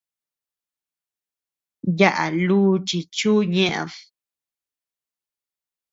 [1.99, 3.91] Yaʼa luchi chu ñeʼed.